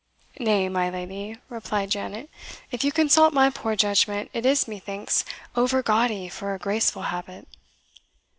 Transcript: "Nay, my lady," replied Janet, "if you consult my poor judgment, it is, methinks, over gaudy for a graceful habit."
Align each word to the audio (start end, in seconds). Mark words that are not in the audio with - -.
"Nay, 0.39 0.67
my 0.67 0.89
lady," 0.89 1.37
replied 1.47 1.91
Janet, 1.91 2.27
"if 2.71 2.83
you 2.83 2.91
consult 2.91 3.35
my 3.35 3.51
poor 3.51 3.75
judgment, 3.75 4.31
it 4.33 4.47
is, 4.47 4.67
methinks, 4.67 5.23
over 5.55 5.83
gaudy 5.83 6.27
for 6.27 6.55
a 6.55 6.57
graceful 6.57 7.03
habit." 7.03 7.47